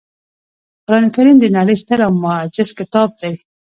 قرانکریم 0.85 1.37
د 1.41 1.45
نړۍ 1.57 1.75
ستر 1.83 1.99
او 2.07 2.11
معجز 2.23 2.69
کتاب 2.79 3.09
دی 3.21 3.33